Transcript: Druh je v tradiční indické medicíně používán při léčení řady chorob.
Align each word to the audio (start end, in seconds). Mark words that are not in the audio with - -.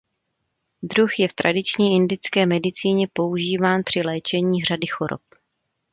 Druh 0.83 1.19
je 1.19 1.27
v 1.27 1.33
tradiční 1.33 1.95
indické 1.95 2.45
medicíně 2.45 3.07
používán 3.13 3.81
při 3.85 4.01
léčení 4.01 4.63
řady 4.63 4.87
chorob. 4.87 5.21